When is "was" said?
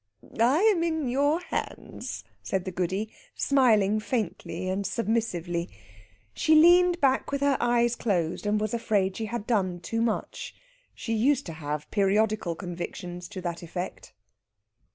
8.59-8.73